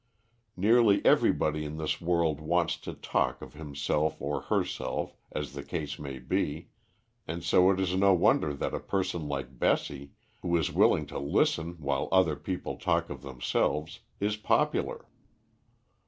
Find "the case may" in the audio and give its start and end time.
5.53-6.17